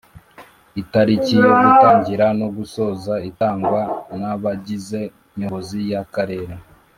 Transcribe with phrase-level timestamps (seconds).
[0.81, 3.81] Itariki yo gutangira no gusoza itangwa
[4.19, 5.01] nabagize
[5.37, 6.53] nyobozi ya karere